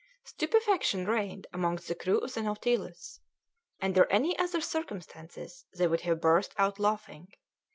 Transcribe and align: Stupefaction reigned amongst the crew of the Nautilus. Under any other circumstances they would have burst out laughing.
Stupefaction 0.23 1.05
reigned 1.05 1.45
amongst 1.53 1.87
the 1.87 1.93
crew 1.93 2.17
of 2.21 2.33
the 2.33 2.41
Nautilus. 2.41 3.19
Under 3.83 4.11
any 4.11 4.35
other 4.39 4.59
circumstances 4.59 5.65
they 5.77 5.85
would 5.85 6.01
have 6.01 6.19
burst 6.19 6.55
out 6.57 6.79
laughing. 6.79 7.27